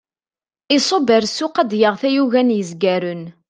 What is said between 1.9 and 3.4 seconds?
tayuga n yezgaren.